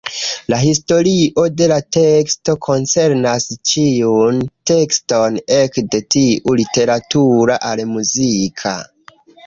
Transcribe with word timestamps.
La 0.51 0.57
historio 0.61 1.43
de 1.57 1.67
la 1.71 1.77
teksto 1.97 2.55
koncernas 2.69 3.47
ĉiun 3.73 4.41
tekston, 4.73 5.39
ekde 5.61 6.05
tiu 6.19 6.59
literatura 6.65 7.63
al 7.73 7.89
muzika. 7.97 8.79